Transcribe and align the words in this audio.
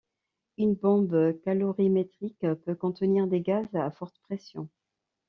Une 0.57 0.73
bombe 0.73 1.39
calorimétrique 1.43 2.43
peut 2.65 2.73
contenir 2.73 3.27
des 3.27 3.41
gaz 3.41 3.67
à 3.75 3.91
fortes 3.91 4.17
pressions. 4.23 4.67